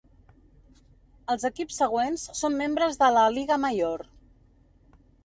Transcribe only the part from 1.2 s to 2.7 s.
Els equips següents són